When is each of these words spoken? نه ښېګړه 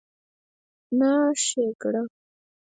نه 0.99 1.11
ښېګړه 1.43 2.01